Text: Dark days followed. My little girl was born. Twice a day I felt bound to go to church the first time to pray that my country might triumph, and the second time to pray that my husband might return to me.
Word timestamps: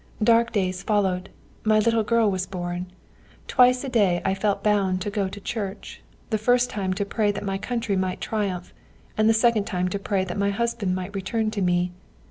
Dark 0.23 0.51
days 0.51 0.81
followed. 0.81 1.29
My 1.63 1.77
little 1.77 2.01
girl 2.01 2.31
was 2.31 2.47
born. 2.47 2.87
Twice 3.47 3.83
a 3.83 3.87
day 3.89 4.19
I 4.25 4.33
felt 4.33 4.63
bound 4.63 4.99
to 5.03 5.11
go 5.11 5.27
to 5.27 5.39
church 5.39 6.01
the 6.31 6.39
first 6.39 6.71
time 6.71 6.95
to 6.95 7.05
pray 7.05 7.31
that 7.31 7.45
my 7.45 7.59
country 7.59 7.95
might 7.95 8.19
triumph, 8.19 8.73
and 9.15 9.29
the 9.29 9.33
second 9.35 9.65
time 9.65 9.89
to 9.89 9.99
pray 9.99 10.23
that 10.23 10.39
my 10.39 10.49
husband 10.49 10.95
might 10.95 11.13
return 11.13 11.51
to 11.51 11.61
me. 11.61 11.91